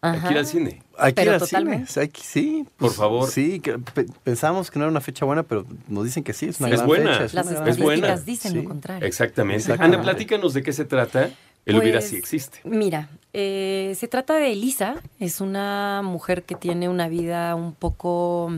Hay 0.00 0.18
que 0.20 0.32
ir 0.32 0.38
al 0.38 0.46
cine. 0.46 0.82
Hay 0.98 1.12
que 1.12 1.16
Pero 1.22 1.36
ir 1.36 1.42
al 1.42 1.46
cine. 1.48 1.84
Hay 1.96 2.08
que- 2.08 2.20
sí. 2.22 2.64
Por 2.76 2.88
pues, 2.88 2.94
favor. 2.96 3.28
Sí, 3.30 3.60
que 3.60 3.78
pe- 3.78 4.06
pensamos 4.24 4.70
que 4.70 4.78
no 4.78 4.84
era 4.86 4.90
una 4.90 5.00
fecha 5.00 5.24
buena, 5.24 5.42
pero 5.42 5.64
nos 5.88 6.04
dicen 6.04 6.24
que 6.24 6.32
sí, 6.32 6.46
es 6.46 6.58
una 6.60 6.68
Sí. 6.70 6.74
Es 6.74 6.84
buena. 6.84 7.18
fecha. 7.18 7.34
Las 7.34 7.46
Es 7.50 7.78
buena. 7.78 8.08
estadísticas 8.08 8.24
dicen 8.26 8.52
Sí. 8.52 8.56
lo 8.58 8.64
contrario. 8.64 9.06
Exactamente. 9.06 9.58
Exactamente. 9.62 9.96
Ana, 9.96 10.02
platícanos 10.04 10.54
de 10.54 10.62
qué 10.62 10.72
se 10.72 10.84
trata. 10.86 11.30
El 11.66 11.76
hubiera 11.76 11.98
Pues, 12.00 12.10
sí 12.10 12.16
existe. 12.16 12.58
Mira, 12.64 13.08
eh, 13.32 13.94
se 13.98 14.08
trata 14.08 14.34
de 14.34 14.52
Elisa. 14.52 14.96
Es 15.18 15.40
una 15.40 16.02
mujer 16.04 16.42
que 16.44 16.54
tiene 16.54 16.88
una 16.88 17.08
vida 17.08 17.54
un 17.54 17.72
poco 17.74 18.52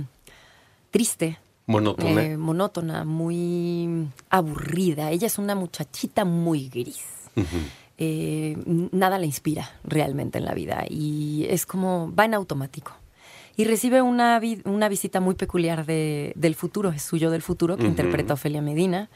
triste, 0.91 1.39
Monótona. 1.67 2.23
eh, 2.23 2.37
monótona, 2.37 3.05
muy 3.05 4.09
aburrida. 4.31 5.11
Ella 5.11 5.27
es 5.27 5.39
una 5.39 5.55
muchachita 5.55 6.25
muy 6.25 6.69
gris. 6.69 7.05
Eh, 7.99 8.57
nada 8.93 9.19
le 9.19 9.27
inspira 9.27 9.71
realmente 9.85 10.39
en 10.39 10.45
la 10.45 10.55
vida 10.55 10.85
y 10.89 11.47
es 11.49 11.65
como 11.67 12.13
va 12.15 12.25
en 12.25 12.35
automático. 12.35 12.93
Y 13.57 13.65
recibe 13.67 14.03
una, 14.03 14.39
vi- 14.41 14.61
una 14.65 14.89
visita 14.89 15.21
muy 15.21 15.37
peculiar 15.37 15.87
de- 15.87 16.33
del 16.35 16.57
futuro, 16.57 16.91
es 16.91 17.03
suyo 17.03 17.31
del 17.31 17.41
futuro, 17.43 17.77
que 17.77 17.87
interpreta 17.87 18.35
Ofelia 18.35 18.61
Medina, 18.63 19.09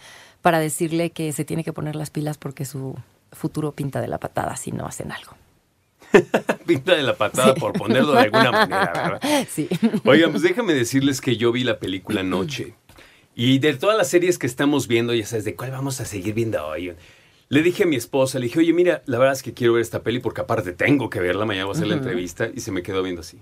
para 0.42 0.60
decirle 0.60 1.10
que 1.10 1.32
se 1.32 1.44
tiene 1.44 1.64
que 1.64 1.72
poner 1.72 1.96
las 1.96 2.10
pilas 2.10 2.38
porque 2.38 2.64
su 2.64 2.94
futuro 3.32 3.72
pinta 3.72 4.00
de 4.00 4.06
la 4.06 4.18
patada 4.18 4.54
si 4.56 4.70
no 4.70 4.86
hacen 4.86 5.10
algo. 5.10 5.32
Pinta 6.66 6.94
de 6.94 7.02
la 7.02 7.16
patada 7.16 7.54
por 7.54 7.72
ponerlo 7.72 8.12
de 8.12 8.20
alguna 8.20 8.50
manera, 8.52 8.92
¿verdad? 9.20 9.46
Sí. 9.48 9.68
Oigan, 10.04 10.30
pues 10.30 10.42
déjame 10.42 10.74
decirles 10.74 11.20
que 11.20 11.36
yo 11.36 11.52
vi 11.52 11.64
la 11.64 11.78
película 11.78 12.22
Noche. 12.22 12.74
Y 13.34 13.60
de 13.60 13.74
todas 13.74 13.96
las 13.96 14.08
series 14.08 14.38
que 14.38 14.46
estamos 14.46 14.88
viendo, 14.88 15.14
ya 15.14 15.24
sabes, 15.24 15.44
¿de 15.44 15.54
cuál 15.54 15.70
vamos 15.70 16.00
a 16.00 16.04
seguir 16.04 16.34
viendo 16.34 16.66
hoy? 16.66 16.94
Le 17.50 17.62
dije 17.62 17.84
a 17.84 17.86
mi 17.86 17.96
esposa, 17.96 18.38
le 18.38 18.46
dije, 18.46 18.58
oye, 18.58 18.72
mira, 18.72 19.02
la 19.06 19.18
verdad 19.18 19.34
es 19.34 19.42
que 19.42 19.54
quiero 19.54 19.74
ver 19.74 19.82
esta 19.82 20.02
peli 20.02 20.18
porque 20.18 20.40
aparte 20.40 20.72
tengo 20.72 21.08
que 21.08 21.20
verla, 21.20 21.46
mañana 21.46 21.66
voy 21.66 21.74
a 21.74 21.76
hacer 21.76 21.88
la 21.88 21.94
entrevista 21.94 22.48
y 22.52 22.60
se 22.60 22.72
me 22.72 22.82
quedó 22.82 23.02
viendo 23.02 23.20
así. 23.20 23.40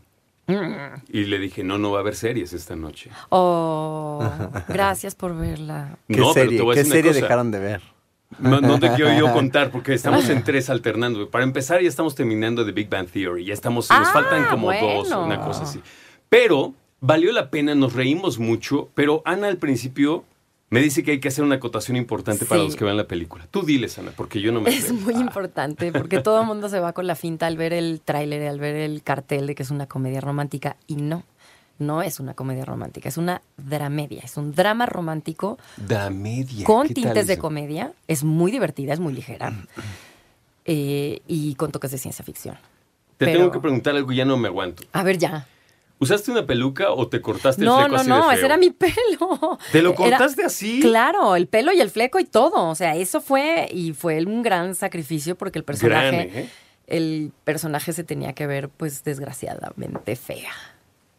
Y 1.08 1.24
le 1.24 1.38
dije, 1.40 1.64
no, 1.64 1.76
no 1.78 1.90
va 1.90 1.98
a 1.98 2.00
haber 2.02 2.14
series 2.14 2.52
esta 2.52 2.76
noche. 2.76 3.10
Oh, 3.30 4.22
gracias 4.68 5.14
por 5.16 5.36
verla. 5.36 5.98
¿Qué 6.08 6.18
no, 6.18 6.32
pero 6.32 6.44
serie, 6.46 6.58
te 6.58 6.62
voy 6.62 6.72
a 6.72 6.74
¿qué 6.74 6.80
decir 6.80 6.92
una 6.92 6.96
serie 7.02 7.10
cosa. 7.12 7.20
dejaron 7.22 7.50
de 7.50 7.58
ver? 7.58 7.82
No, 8.38 8.60
no 8.60 8.78
te 8.78 8.90
quiero 8.92 9.16
yo 9.18 9.32
contar 9.32 9.70
porque 9.70 9.94
estamos 9.94 10.28
en 10.28 10.42
tres 10.44 10.68
alternando. 10.70 11.30
Para 11.30 11.44
empezar, 11.44 11.80
ya 11.80 11.88
estamos 11.88 12.14
terminando 12.14 12.64
The 12.66 12.72
Big 12.72 12.88
Bang 12.88 13.08
Theory. 13.08 13.44
Ya 13.44 13.54
estamos, 13.54 13.88
nos 13.90 14.08
Ah, 14.08 14.10
faltan 14.12 14.46
como 14.50 14.72
dos, 14.72 15.08
bueno. 15.08 15.24
una 15.24 15.40
cosa 15.40 15.62
así. 15.62 15.80
Pero 16.28 16.74
valió 17.00 17.32
la 17.32 17.50
pena, 17.50 17.74
nos 17.74 17.92
reímos 17.92 18.38
mucho. 18.38 18.88
Pero 18.94 19.22
Ana 19.24 19.48
al 19.48 19.58
principio 19.58 20.24
me 20.68 20.80
dice 20.80 21.04
que 21.04 21.12
hay 21.12 21.20
que 21.20 21.28
hacer 21.28 21.44
una 21.44 21.54
acotación 21.54 21.96
importante 21.96 22.44
para 22.44 22.62
los 22.64 22.74
que 22.74 22.84
vean 22.84 22.96
la 22.96 23.06
película. 23.06 23.46
Tú 23.50 23.62
diles, 23.62 23.96
Ana, 23.98 24.10
porque 24.16 24.40
yo 24.40 24.50
no 24.50 24.60
me 24.60 24.70
Es 24.70 24.92
muy 24.92 25.14
importante 25.14 25.92
porque 25.92 26.20
todo 26.20 26.40
el 26.40 26.46
mundo 26.46 26.68
se 26.68 26.80
va 26.80 26.92
con 26.92 27.06
la 27.06 27.14
finta 27.14 27.46
al 27.46 27.56
ver 27.56 27.72
el 27.72 28.00
tráiler, 28.04 28.48
al 28.48 28.58
ver 28.58 28.74
el 28.74 29.02
cartel 29.04 29.46
de 29.46 29.54
que 29.54 29.62
es 29.62 29.70
una 29.70 29.86
comedia 29.86 30.20
romántica 30.20 30.76
y 30.88 30.96
no, 30.96 31.22
no 31.78 32.02
es 32.02 32.20
una 32.20 32.34
comedia 32.34 32.64
romántica, 32.64 33.08
es 33.08 33.16
una 33.18 33.42
dramedia, 33.56 34.22
es 34.24 34.36
un 34.36 34.54
drama 34.54 34.86
romántico 34.86 35.58
Da 35.76 36.10
media. 36.10 36.64
con 36.64 36.88
¿qué 36.88 36.94
tal 36.94 37.02
tintes 37.04 37.26
de 37.26 37.38
comedia, 37.38 37.92
es 38.08 38.24
muy 38.24 38.50
divertida, 38.50 38.92
es 38.92 39.00
muy 39.00 39.12
ligera 39.12 39.52
eh, 40.64 41.20
y 41.26 41.54
con 41.54 41.70
toques 41.72 41.90
de 41.90 41.98
ciencia 41.98 42.24
ficción. 42.24 42.56
Te 43.18 43.26
pero- 43.26 43.38
tengo 43.38 43.50
que 43.52 43.60
preguntar 43.60 43.94
algo, 43.96 44.12
ya 44.12 44.24
no 44.24 44.36
me 44.36 44.48
aguanto. 44.48 44.84
A 44.92 45.02
ver 45.02 45.18
ya. 45.18 45.46
¿Usaste 45.98 46.30
una 46.30 46.44
peluca 46.46 46.90
o 46.90 47.08
te 47.08 47.22
cortaste 47.22 47.62
el 47.62 47.66
No, 47.68 47.76
fleco 47.78 47.88
no, 47.92 47.96
así 48.00 48.08
no, 48.10 48.22
feo? 48.24 48.30
ese 48.32 48.44
era 48.44 48.56
mi 48.58 48.68
pelo. 48.70 49.58
¿Te 49.72 49.80
lo 49.80 49.90
Era- 49.90 49.96
cortaste 50.18 50.44
así? 50.44 50.80
Claro, 50.80 51.36
el 51.36 51.46
pelo 51.46 51.72
y 51.72 51.80
el 51.80 51.90
fleco 51.90 52.18
y 52.18 52.24
todo. 52.24 52.68
O 52.68 52.74
sea, 52.74 52.94
eso 52.96 53.22
fue 53.22 53.68
y 53.72 53.92
fue 53.94 54.22
un 54.26 54.42
gran 54.42 54.74
sacrificio 54.74 55.36
porque 55.36 55.58
el 55.58 55.64
personaje, 55.64 56.10
Gran, 56.26 56.36
¿eh? 56.44 56.50
el 56.86 57.32
personaje 57.44 57.94
se 57.94 58.04
tenía 58.04 58.34
que 58.34 58.46
ver, 58.46 58.68
pues, 58.68 59.04
desgraciadamente 59.04 60.16
fea. 60.16 60.52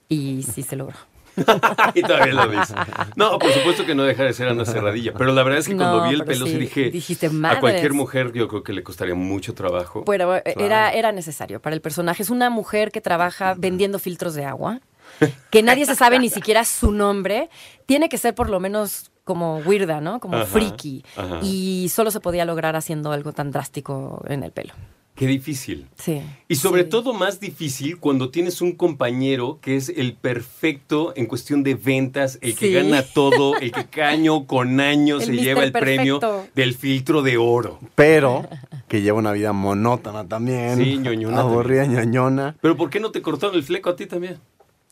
Y 0.10 0.44
sí 0.44 0.64
se 0.64 0.76
logró. 0.76 0.96
y 1.94 2.02
todavía 2.02 2.34
lo 2.34 2.48
dice. 2.50 2.74
No, 3.16 3.38
por 3.38 3.52
supuesto 3.52 3.86
que 3.86 3.94
no 3.94 4.04
deja 4.04 4.24
de 4.24 4.34
ser 4.34 4.48
Ana 4.48 4.66
Cerradilla. 4.66 5.14
Pero 5.14 5.32
la 5.34 5.44
verdad 5.44 5.60
es 5.60 5.68
que 5.68 5.76
cuando 5.76 6.08
vi 6.08 6.16
el 6.16 6.26
pelo 6.26 6.46
sí, 6.48 6.54
sí, 6.54 6.58
dije, 6.58 6.90
dijiste, 6.90 7.30
a 7.44 7.60
cualquier 7.60 7.94
mujer 7.94 8.32
yo 8.34 8.48
creo 8.48 8.64
que 8.64 8.74
le 8.74 8.82
costaría 8.84 9.14
mucho 9.14 9.54
trabajo. 9.54 10.04
Pero 10.06 10.42
Claro. 10.42 10.42
era, 10.66 10.92
era 10.94 11.12
necesario 11.12 11.60
para 11.62 11.76
el 11.76 11.82
personaje. 11.82 12.24
Es 12.24 12.32
una 12.32 12.50
mujer 12.50 12.92
que 12.92 13.02
trabaja 13.02 13.54
vendiendo 13.56 14.00
filtros 14.00 14.34
de 14.34 14.46
agua, 14.46 14.80
que 15.52 15.62
nadie 15.62 15.86
se 15.86 15.94
sabe 15.96 16.18
ni 16.18 16.30
siquiera 16.30 16.66
su 16.66 16.92
nombre. 16.92 17.50
Tiene 17.86 18.10
que 18.10 18.18
ser 18.18 18.34
por 18.34 18.50
lo 18.50 18.60
menos 18.60 19.12
como 19.24 19.58
weirda, 19.60 20.02
¿no? 20.02 20.20
Como 20.20 20.38
Ajá, 20.38 20.46
friki. 20.46 21.04
ajá. 21.16 21.40
Y 21.44 21.92
solo 21.94 22.10
se 22.10 22.20
podía 22.20 22.46
lograr 22.46 22.76
haciendo 22.76 23.12
algo 23.12 23.32
tan 23.34 23.52
drástico 23.52 24.24
en 24.28 24.42
el 24.44 24.52
pelo. 24.52 24.74
Qué 25.18 25.26
difícil. 25.26 25.88
Sí. 25.98 26.22
Y 26.48 26.56
sobre 26.56 26.84
sí. 26.84 26.90
todo 26.90 27.12
más 27.12 27.40
difícil 27.40 27.98
cuando 27.98 28.30
tienes 28.30 28.62
un 28.62 28.74
compañero 28.74 29.58
que 29.62 29.76
es 29.76 29.90
el 29.90 30.14
perfecto 30.14 31.12
en 31.16 31.26
cuestión 31.26 31.64
de 31.64 31.74
ventas, 31.74 32.38
el 32.42 32.54
que 32.56 32.68
Sí. 32.68 32.74
gana 32.74 33.02
todo, 33.02 33.58
el 33.58 33.72
que 33.72 33.86
caño 33.90 34.46
con 34.46 34.80
año 34.80 35.16
El 35.18 35.24
se 35.26 35.32
Mr. 35.34 35.40
lleva 35.42 35.64
el 35.64 35.72
premio 35.72 36.20
del 36.54 36.76
filtro 36.76 37.24
de 37.24 37.38
oro. 37.38 37.80
Pero 37.96 38.48
que 38.88 39.02
lleva 39.02 39.18
una 39.18 39.32
vida 39.32 39.54
monótona 39.54 40.28
también. 40.28 40.78
Sí, 40.78 40.98
ñoñona 41.00 41.40
Aburrida, 41.42 41.86
ñoñona. 41.88 42.56
Pero 42.62 42.78
¿por 42.78 42.92
qué 42.92 43.00
no 43.00 43.10
te 43.12 43.24
cortaron 43.24 43.56
el 43.56 43.64
fleco 43.64 43.90
a 43.90 43.96
ti 43.96 44.06
también? 44.06 44.38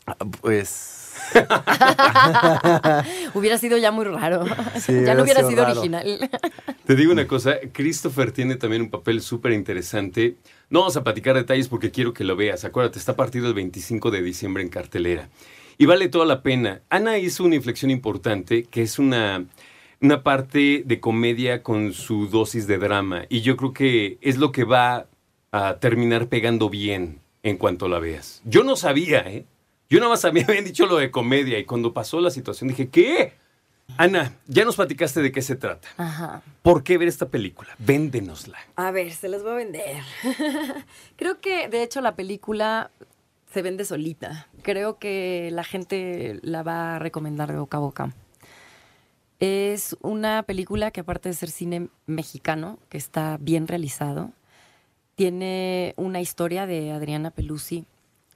Ah, 0.07 0.17
Pues. 0.41 1.04
Hubiera 3.33 3.57
sido 3.57 3.77
ya 3.77 3.91
muy 3.91 4.05
raro. 4.05 4.45
Sí, 4.79 4.93
ya 5.05 5.13
no 5.13 5.23
hubiera 5.23 5.47
sido 5.47 5.63
original. 5.63 6.29
Te 6.85 6.95
digo 6.95 7.11
una 7.11 7.27
cosa, 7.27 7.55
Christopher 7.71 8.31
tiene 8.31 8.55
también 8.55 8.83
un 8.83 8.89
papel 8.89 9.21
súper 9.21 9.53
interesante. 9.53 10.35
No 10.69 10.79
vamos 10.79 10.97
a 10.97 11.03
platicar 11.03 11.35
detalles 11.35 11.67
porque 11.67 11.91
quiero 11.91 12.13
que 12.13 12.23
lo 12.23 12.35
veas. 12.35 12.65
Acuérdate, 12.65 12.99
está 12.99 13.15
partido 13.15 13.47
el 13.47 13.53
25 13.53 14.11
de 14.11 14.21
diciembre 14.21 14.63
en 14.63 14.69
cartelera. 14.69 15.29
Y 15.77 15.85
vale 15.85 16.07
toda 16.07 16.25
la 16.25 16.41
pena. 16.41 16.81
Ana 16.89 17.17
hizo 17.17 17.43
una 17.43 17.55
inflexión 17.55 17.91
importante 17.91 18.63
que 18.63 18.81
es 18.81 18.97
una, 18.97 19.45
una 20.01 20.23
parte 20.23 20.83
de 20.85 20.99
comedia 20.99 21.63
con 21.63 21.93
su 21.93 22.27
dosis 22.27 22.67
de 22.67 22.77
drama. 22.77 23.25
Y 23.29 23.41
yo 23.41 23.57
creo 23.57 23.73
que 23.73 24.17
es 24.21 24.37
lo 24.37 24.51
que 24.51 24.63
va 24.63 25.07
a 25.51 25.77
terminar 25.79 26.27
pegando 26.27 26.69
bien 26.69 27.19
en 27.43 27.57
cuanto 27.57 27.87
la 27.87 27.99
veas. 27.99 28.41
Yo 28.45 28.63
no 28.63 28.75
sabía, 28.75 29.19
¿eh? 29.19 29.45
Yo 29.89 29.99
nada 29.99 30.09
más 30.09 30.21
sabía, 30.21 30.45
habían 30.47 30.65
dicho 30.65 30.85
lo 30.85 30.97
de 30.97 31.11
comedia 31.11 31.59
y 31.59 31.65
cuando 31.65 31.93
pasó 31.93 32.19
la 32.21 32.31
situación 32.31 32.69
dije, 32.69 32.89
¿qué? 32.89 33.33
Ana, 33.97 34.33
ya 34.47 34.65
nos 34.65 34.75
platicaste 34.75 35.21
de 35.21 35.31
qué 35.31 35.41
se 35.41 35.55
trata. 35.55 35.87
Ajá. 35.97 36.41
¿Por 36.63 36.83
qué 36.83 36.97
ver 36.97 37.07
esta 37.07 37.29
película? 37.29 37.75
Véndenosla. 37.77 38.57
A 38.75 38.91
ver, 38.91 39.13
se 39.13 39.29
los 39.29 39.43
voy 39.43 39.51
a 39.51 39.55
vender. 39.55 39.97
Creo 41.15 41.39
que, 41.39 41.69
de 41.69 41.83
hecho, 41.83 42.01
la 42.01 42.15
película 42.15 42.89
se 43.53 43.61
vende 43.61 43.85
solita. 43.85 44.47
Creo 44.63 44.97
que 44.97 45.49
la 45.51 45.63
gente 45.63 46.39
la 46.41 46.63
va 46.63 46.95
a 46.95 46.99
recomendar 46.99 47.51
de 47.51 47.59
boca 47.59 47.77
a 47.77 47.79
boca. 47.79 48.13
Es 49.39 49.95
una 50.01 50.43
película 50.43 50.91
que 50.91 51.01
aparte 51.01 51.29
de 51.29 51.35
ser 51.35 51.49
cine 51.49 51.89
mexicano, 52.05 52.79
que 52.89 52.97
está 52.97 53.37
bien 53.39 53.67
realizado, 53.67 54.31
tiene 55.15 55.93
una 55.95 56.21
historia 56.21 56.65
de 56.65 56.91
Adriana 56.91 57.31
Pelusi 57.31 57.85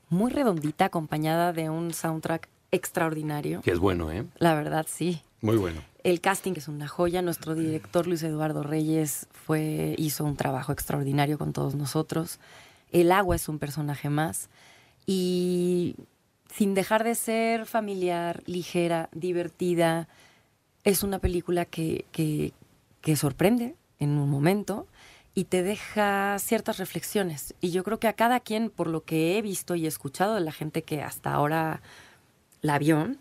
muy 0.09 0.31
redondita, 0.31 0.85
acompañada 0.85 1.53
de 1.53 1.69
un 1.69 1.93
soundtrack 1.93 2.49
extraordinario. 2.71 3.61
Que 3.61 3.71
es 3.71 3.79
bueno, 3.79 4.11
¿eh? 4.11 4.25
La 4.37 4.55
verdad, 4.55 4.85
sí. 4.89 5.21
Muy 5.41 5.57
bueno. 5.57 5.81
El 6.03 6.21
casting 6.21 6.53
es 6.55 6.67
una 6.67 6.87
joya. 6.87 7.21
Nuestro 7.21 7.55
director 7.55 8.07
Luis 8.07 8.23
Eduardo 8.23 8.63
Reyes 8.63 9.27
fue, 9.31 9.95
hizo 9.97 10.25
un 10.25 10.35
trabajo 10.35 10.71
extraordinario 10.71 11.37
con 11.37 11.53
todos 11.53 11.75
nosotros. 11.75 12.39
El 12.91 13.11
agua 13.11 13.35
es 13.35 13.49
un 13.49 13.59
personaje 13.59 14.09
más. 14.09 14.49
Y 15.05 15.95
sin 16.53 16.73
dejar 16.73 17.03
de 17.03 17.15
ser 17.15 17.65
familiar, 17.65 18.43
ligera, 18.45 19.09
divertida, 19.13 20.07
es 20.83 21.03
una 21.03 21.19
película 21.19 21.65
que, 21.65 22.05
que, 22.11 22.53
que 23.01 23.15
sorprende 23.15 23.75
en 23.99 24.17
un 24.17 24.29
momento 24.29 24.87
y 25.33 25.45
te 25.45 25.63
deja 25.63 26.37
ciertas 26.39 26.77
reflexiones. 26.77 27.53
Y 27.61 27.71
yo 27.71 27.83
creo 27.83 27.99
que 27.99 28.07
a 28.07 28.13
cada 28.13 28.39
quien, 28.39 28.69
por 28.69 28.87
lo 28.87 29.03
que 29.03 29.37
he 29.37 29.41
visto 29.41 29.75
y 29.75 29.87
escuchado 29.87 30.35
de 30.35 30.41
la 30.41 30.51
gente 30.51 30.83
que 30.83 31.01
hasta 31.01 31.33
ahora 31.33 31.81
la 32.61 32.79
vio, 32.79 33.15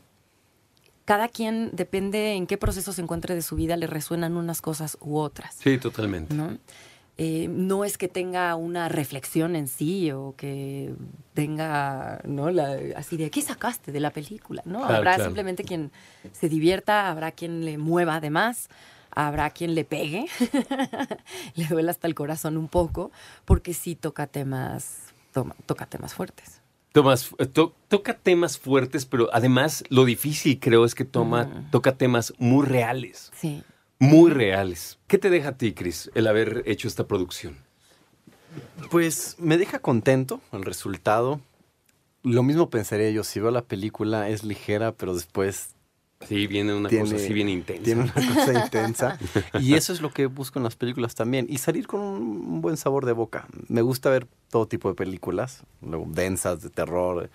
cada 1.05 1.29
quien, 1.29 1.71
depende 1.73 2.35
en 2.35 2.47
qué 2.47 2.59
proceso 2.59 2.93
se 2.93 3.01
encuentre 3.01 3.35
de 3.35 3.43
su 3.43 3.57
vida, 3.57 3.77
le 3.77 3.87
resuenan 3.87 4.37
unas 4.37 4.61
cosas 4.61 4.99
u 5.01 5.17
otras. 5.17 5.55
Sí, 5.55 5.79
totalmente. 5.79 6.35
¿no? 6.35 6.59
Eh, 7.21 7.49
no 7.49 7.85
es 7.85 7.99
que 7.99 8.07
tenga 8.07 8.55
una 8.55 8.89
reflexión 8.89 9.57
en 9.57 9.67
sí 9.67 10.13
o 10.13 10.35
que 10.37 10.95
tenga, 11.35 12.21
¿no? 12.25 12.51
La, 12.51 12.79
así 12.95 13.17
de, 13.17 13.29
¿qué 13.31 13.43
sacaste 13.43 13.91
de 13.91 13.99
la 13.99 14.11
película? 14.11 14.63
¿no? 14.65 14.81
Claro, 14.81 14.95
habrá 14.95 15.15
claro. 15.15 15.25
simplemente 15.25 15.65
quien 15.65 15.91
se 16.31 16.49
divierta, 16.49 17.09
habrá 17.09 17.33
quien 17.33 17.65
le 17.65 17.77
mueva 17.77 18.17
además, 18.17 18.69
habrá 19.27 19.51
quien 19.51 19.75
le 19.75 19.85
pegue, 19.85 20.27
le 21.55 21.65
duele 21.67 21.91
hasta 21.91 22.07
el 22.07 22.15
corazón 22.15 22.57
un 22.57 22.69
poco, 22.69 23.11
porque 23.45 23.75
sí 23.75 23.95
toca 23.97 24.27
temas, 24.27 24.99
toma- 25.33 25.57
toca 25.67 25.87
temas 25.87 26.15
fuertes. 26.15 26.61
Tomas- 26.93 27.35
eh, 27.39 27.47
to- 27.47 27.75
toca 27.89 28.15
temas 28.15 28.59
fuertes, 28.59 29.07
pero 29.07 29.29
además 29.33 29.85
lo 29.89 30.05
difícil 30.05 30.59
creo 30.61 30.85
es 30.85 30.95
que 30.95 31.05
toma, 31.05 31.45
Mm. 31.45 31.71
toca 31.71 31.97
temas 31.97 32.33
muy 32.39 32.65
reales. 32.67 33.31
Sí. 33.37 33.63
Muy 33.99 34.31
reales. 34.31 34.99
¿Qué 35.09 35.19
te 35.19 35.29
deja 35.31 35.49
a 35.51 35.57
ti, 35.59 35.73
Chris, 35.75 36.11
el 36.15 36.27
haber 36.29 36.63
hecho 36.67 36.87
esta 36.87 37.07
producción? 37.07 37.59
Pues 38.91 39.37
me 39.39 39.59
deja 39.59 39.81
contento 39.81 40.41
el 40.53 40.65
resultado. 40.65 41.41
Lo 42.23 42.43
mismo 42.43 42.71
pensaría 42.71 43.11
yo, 43.11 43.25
si 43.25 43.41
veo 43.41 43.51
la 43.51 43.63
película 43.63 44.29
es 44.29 44.45
ligera, 44.45 44.93
pero 44.93 45.15
después 45.15 45.71
Sí, 46.27 46.47
viene 46.49 46.75
una 46.75 46.89
tiene, 46.89 47.05
cosa 47.05 47.17
así 47.17 47.33
bien 47.33 47.49
intensa. 47.49 47.85
tiene 47.85 48.03
una 48.03 48.13
cosa 48.13 48.65
intensa. 48.65 49.19
Y 49.61 49.75
eso 49.75 49.93
es 49.93 50.01
lo 50.01 50.11
que 50.13 50.27
busco 50.27 50.59
en 50.59 50.65
las 50.65 50.75
películas 50.77 51.15
también. 51.15 51.47
Y 51.49 51.59
salir 51.59 51.87
con 51.87 52.01
un 52.01 52.61
buen 52.61 52.77
sabor 52.77 53.07
de 53.07 53.13
boca. 53.13 53.47
Me 53.69 53.83
gusta 53.83 54.11
ver 54.11 54.27
todo 54.51 54.67
tipo 54.67 54.89
de 54.89 54.95
películas, 54.95 55.63
luego 55.81 56.07
densas, 56.09 56.61
de 56.63 56.71
terror, 56.71 57.31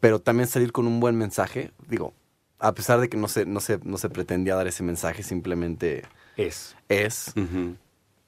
pero 0.00 0.18
también 0.18 0.48
salir 0.48 0.72
con 0.72 0.86
un 0.86 0.98
buen 0.98 1.16
mensaje. 1.16 1.72
Digo, 1.88 2.14
a 2.58 2.72
pesar 2.72 3.00
de 3.00 3.08
que 3.10 3.16
no 3.18 3.28
se, 3.28 3.44
no 3.44 3.60
se, 3.60 3.78
no 3.84 3.98
se 3.98 4.08
pretendía 4.08 4.54
dar 4.54 4.66
ese 4.66 4.82
mensaje, 4.82 5.22
simplemente 5.22 6.04
Es. 6.38 6.74
es. 6.88 7.34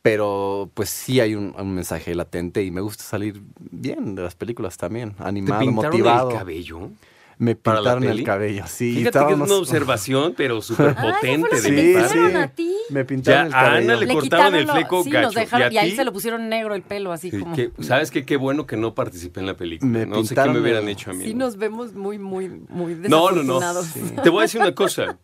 Pero 0.02 0.68
pues 0.74 0.90
sí 0.90 1.20
hay 1.20 1.34
un, 1.36 1.54
un 1.56 1.74
mensaje 1.74 2.14
latente 2.14 2.64
y 2.64 2.70
me 2.72 2.80
gusta 2.80 3.04
salir 3.04 3.40
bien 3.70 4.16
de 4.16 4.22
las 4.22 4.34
películas 4.34 4.76
también, 4.76 5.12
¿Te 5.14 5.22
animado, 5.22 5.60
pintaron 5.60 5.90
motivado. 5.92 6.30
el 6.30 6.36
cabello? 6.36 6.90
Me 7.38 7.54
pintaron 7.56 8.04
el 8.04 8.22
cabello, 8.24 8.64
sí. 8.66 8.94
Fíjate 8.96 9.18
que 9.26 9.32
es 9.32 9.38
una 9.40 9.54
observación, 9.56 10.34
pero 10.36 10.60
súper 10.62 10.94
potente 10.94 11.56
Sí, 11.56 11.70
de 11.70 11.82
mi 11.82 11.94
parte. 11.94 12.08
sí. 12.30 12.36
a 12.36 12.48
ti. 12.48 12.76
Me 12.90 13.04
pintaron 13.04 13.40
Ya, 13.40 13.46
el 13.48 13.54
a 13.54 13.68
cabello. 13.70 13.92
Ana 13.92 14.00
le 14.06 14.12
cortaron 14.14 14.54
el 14.54 14.68
fleco 14.68 15.02
sí, 15.04 15.10
gacho. 15.10 15.26
nos 15.26 15.34
dejaron, 15.34 15.72
¿Y 15.72 15.74
y, 15.74 15.78
a 15.78 15.80
ahí 15.82 15.96
se 15.96 16.04
lo 16.04 16.12
pusieron 16.12 16.48
negro 16.48 16.74
el 16.74 16.82
pelo, 16.82 17.12
así 17.12 17.30
Sí, 17.30 17.38
como... 17.40 17.56
que- 17.56 17.70
¿Sabes 17.80 18.10
qué? 18.10 18.24
Qué 18.24 18.36
bueno 18.36 18.66
que 18.66 18.76
no 18.76 18.94
participé 18.94 19.40
en 19.40 19.46
la 19.46 19.54
película. 19.56 19.90
Me 19.90 20.06
no 20.06 20.16
sé 20.16 20.20
qué 20.22 20.28
pintaron 20.28 20.54
me 20.54 20.60
hubieran 20.60 20.88
hecho 20.88 21.10
a 21.10 21.14
mí. 21.14 21.24
Sí 21.24 21.34
nos 21.34 21.56
vemos 21.56 21.94
muy, 21.94 22.18
muy, 22.18 22.48
muy 22.68 22.94
No, 22.94 23.30
no, 23.30 23.42
no. 23.42 23.60
desafortunados. 23.60 24.22
Te 24.22 24.30
voy 24.30 24.38
a 24.40 24.42
decir 24.42 24.60
una 24.60 24.74
cosa. 24.74 25.18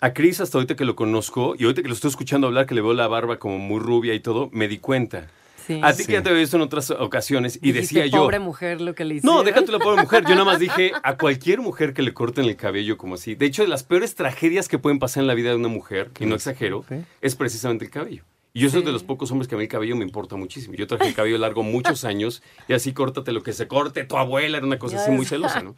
A 0.00 0.12
Chris, 0.12 0.40
hasta 0.40 0.58
ahorita 0.58 0.76
que 0.76 0.84
lo 0.84 0.94
conozco, 0.94 1.54
y 1.58 1.64
ahorita 1.64 1.82
que 1.82 1.88
lo 1.88 1.94
estoy 1.94 2.10
escuchando 2.10 2.46
hablar, 2.46 2.66
que 2.66 2.74
le 2.76 2.80
veo 2.82 2.94
la 2.94 3.08
barba 3.08 3.38
como 3.40 3.58
muy 3.58 3.80
rubia 3.80 4.14
y 4.14 4.20
todo, 4.20 4.48
me 4.52 4.68
di 4.68 4.78
cuenta. 4.78 5.26
Sí. 5.68 5.80
A 5.84 5.92
ti 5.92 6.04
que 6.06 6.14
ya 6.14 6.22
te 6.22 6.30
había 6.30 6.40
visto 6.40 6.56
en 6.56 6.62
otras 6.62 6.90
ocasiones, 6.90 7.56
y 7.62 7.72
Dijiste, 7.72 8.00
decía 8.00 8.06
yo... 8.06 8.22
pobre 8.24 8.40
mujer 8.40 8.80
lo 8.80 8.94
que 8.96 9.04
le 9.04 9.14
hicieron. 9.16 9.36
No, 9.36 9.42
déjate 9.44 9.70
la 9.70 9.78
pobre 9.78 10.00
mujer. 10.02 10.24
Yo 10.24 10.30
nada 10.30 10.44
más 10.46 10.58
dije 10.58 10.90
a 11.04 11.16
cualquier 11.16 11.60
mujer 11.60 11.94
que 11.94 12.02
le 12.02 12.12
corten 12.14 12.46
el 12.46 12.56
cabello 12.56 12.96
como 12.98 13.14
así. 13.14 13.34
De 13.36 13.46
hecho, 13.46 13.62
de 13.62 13.68
las 13.68 13.84
peores 13.84 14.14
tragedias 14.16 14.66
que 14.66 14.78
pueden 14.78 14.98
pasar 14.98 15.20
en 15.22 15.26
la 15.28 15.34
vida 15.34 15.50
de 15.50 15.56
una 15.56 15.68
mujer, 15.68 16.10
y 16.18 16.26
no 16.26 16.34
exagero, 16.34 16.84
Sí. 16.88 16.96
es 17.20 17.36
precisamente 17.36 17.84
el 17.84 17.90
cabello. 17.90 18.24
Y 18.54 18.60
yo 18.60 18.70
soy 18.70 18.80
Sí. 18.80 18.86
de 18.86 18.92
los 18.92 19.04
pocos 19.04 19.30
hombres 19.30 19.46
que 19.46 19.54
a 19.54 19.58
mí 19.58 19.64
el 19.64 19.68
cabello 19.70 19.94
me 19.94 20.04
importa 20.04 20.34
muchísimo. 20.36 20.74
Yo 20.74 20.86
traje 20.86 21.06
el 21.06 21.14
cabello 21.14 21.36
largo 21.38 21.62
muchos 21.62 22.04
años 22.04 22.42
y 22.66 22.72
así 22.72 22.92
córtate 22.94 23.30
lo 23.32 23.42
que 23.42 23.52
se 23.52 23.68
corte 23.68 24.04
tu 24.04 24.16
abuela, 24.16 24.56
era 24.56 24.66
una 24.66 24.78
cosa 24.78 25.02
así 25.02 25.10
muy 25.10 25.26
celosa, 25.26 25.62
¿no? 25.62 25.76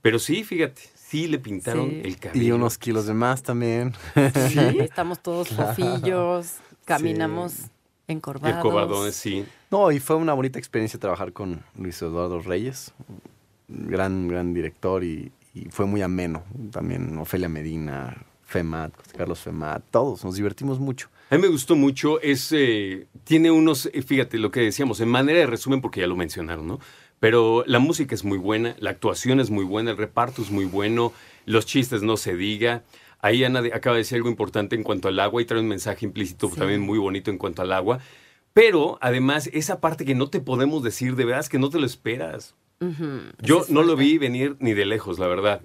Pero 0.00 0.18
sí, 0.18 0.42
fíjate, 0.42 0.80
sí 0.94 1.26
le 1.26 1.38
pintaron 1.38 1.90
Sí. 1.90 2.00
el 2.04 2.16
cabello. 2.18 2.42
Y 2.44 2.50
unos 2.52 2.78
kilos 2.78 3.06
de 3.06 3.12
más 3.14 3.42
también. 3.42 3.92
Sí, 4.14 4.58
estamos 4.80 5.20
todos 5.22 5.48
fofillos, 5.50 6.54
caminamos 6.86 7.54
encorvados. 8.08 8.56
Encorvadones, 8.56 9.14
sí. 9.14 9.44
No, 9.70 9.92
y 9.92 10.00
fue 10.00 10.16
una 10.16 10.32
bonita 10.34 10.58
experiencia 10.58 10.98
trabajar 10.98 11.32
con 11.32 11.62
Luis 11.78 12.02
Eduardo 12.02 12.40
Reyes, 12.40 12.92
gran, 13.68 14.26
gran 14.26 14.52
director 14.52 15.04
y, 15.04 15.30
y 15.54 15.66
fue 15.70 15.86
muy 15.86 16.02
ameno. 16.02 16.42
También 16.72 17.16
Ofelia 17.18 17.48
Medina, 17.48 18.16
Femat, 18.48 18.92
Carlos 19.16 19.40
Femat, 19.40 19.84
todos, 19.90 20.24
nos 20.24 20.34
divertimos 20.34 20.80
mucho. 20.80 21.08
A 21.30 21.34
mí 21.34 21.42
me 21.42 21.48
gustó 21.48 21.76
mucho, 21.76 22.18
es, 22.22 22.50
eh, 22.52 23.06
tiene 23.24 23.50
unos, 23.50 23.90
eh, 23.92 24.00
fíjate 24.00 24.38
lo 24.38 24.50
que 24.50 24.60
decíamos, 24.60 25.00
en 25.00 25.10
manera 25.10 25.40
de 25.40 25.46
resumen, 25.46 25.82
porque 25.82 26.00
ya 26.00 26.06
lo 26.06 26.16
mencionaron, 26.16 26.66
¿no? 26.66 26.80
Pero 27.20 27.64
la 27.66 27.78
música 27.78 28.14
es 28.14 28.24
muy 28.24 28.38
buena, 28.38 28.74
la 28.78 28.90
actuación 28.90 29.38
es 29.38 29.50
muy 29.50 29.64
buena, 29.64 29.90
el 29.90 29.98
reparto 29.98 30.40
es 30.40 30.50
muy 30.50 30.64
bueno, 30.64 31.12
los 31.44 31.66
chistes 31.66 32.02
no 32.02 32.16
se 32.16 32.36
diga. 32.36 32.84
Ahí 33.20 33.42
Ana 33.44 33.62
de- 33.62 33.74
acaba 33.74 33.94
de 33.96 34.00
decir 34.02 34.16
algo 34.16 34.28
importante 34.28 34.76
en 34.76 34.82
cuanto 34.82 35.08
al 35.08 35.18
agua 35.20 35.42
y 35.42 35.44
trae 35.44 35.60
un 35.60 35.68
mensaje 35.68 36.04
implícito 36.06 36.48
Sí. 36.50 36.56
también 36.56 36.80
muy 36.80 36.98
bonito 36.98 37.30
en 37.30 37.38
cuanto 37.38 37.62
al 37.62 37.72
agua. 37.72 37.98
Pero 38.54 38.98
además, 39.00 39.48
esa 39.52 39.80
parte 39.80 40.04
que 40.04 40.14
no 40.14 40.30
te 40.30 40.40
podemos 40.40 40.82
decir, 40.82 41.16
de 41.16 41.24
verdad 41.24 41.40
es 41.40 41.48
que 41.48 41.58
no 41.58 41.70
te 41.70 41.78
lo 41.78 41.86
esperas. 41.86 42.54
Yo 43.42 43.62
es 43.62 43.70
no 43.70 43.82
lo 43.82 43.96
vi 43.96 44.18
venir 44.18 44.56
ni 44.60 44.72
de 44.72 44.86
lejos, 44.86 45.18
la 45.18 45.26
verdad. 45.26 45.60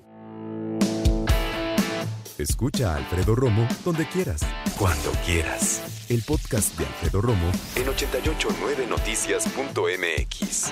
Escucha 2.39 2.93
a 2.93 2.97
Alfredo 2.97 3.35
Romo 3.35 3.67
donde 3.85 4.07
quieras. 4.07 4.41
Cuando 4.77 5.11
quieras. 5.25 6.05
El 6.09 6.21
podcast 6.23 6.77
de 6.77 6.85
Alfredo 6.85 7.21
Romo 7.21 7.51
en 7.75 7.87
889noticias.mx. 7.87 10.71